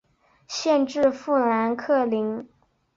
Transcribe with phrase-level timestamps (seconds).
[0.47, 2.47] 县治富兰克林。